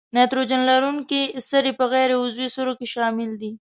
نایتروجن 0.15 0.61
لرونکي 0.69 1.21
سرې 1.49 1.71
په 1.79 1.85
غیر 1.91 2.09
عضوي 2.21 2.47
سرو 2.55 2.73
کې 2.79 2.87
شامل 2.93 3.31
دي. 3.41 3.51